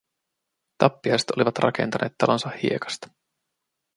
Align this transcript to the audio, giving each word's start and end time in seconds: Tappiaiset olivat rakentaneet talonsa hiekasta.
Tappiaiset 0.77 1.31
olivat 1.31 1.57
rakentaneet 1.57 2.13
talonsa 2.17 2.49
hiekasta. 2.63 3.07